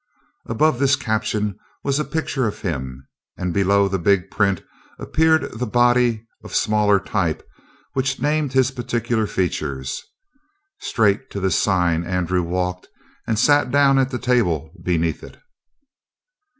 Above 0.47 0.79
this 0.79 0.95
caption 0.95 1.55
was 1.83 1.99
a 1.99 2.03
picture 2.03 2.47
of 2.47 2.63
him, 2.63 3.07
and 3.37 3.53
below 3.53 3.87
the 3.87 3.99
big 3.99 4.31
print 4.31 4.63
appeared 4.97 5.43
the 5.59 5.67
body 5.67 6.25
of 6.43 6.55
smaller 6.55 6.99
type 6.99 7.47
which 7.93 8.19
named 8.19 8.51
his 8.53 8.71
particular 8.71 9.27
features. 9.27 10.01
Straight 10.79 11.29
to 11.29 11.39
this 11.39 11.55
sign 11.61 12.03
Andrew 12.03 12.41
walked 12.41 12.87
and 13.27 13.37
sat 13.37 13.69
down 13.69 13.99
at 13.99 14.09
the 14.09 14.17
table 14.17 14.71
beneath 14.83 15.21
it. 15.23 15.39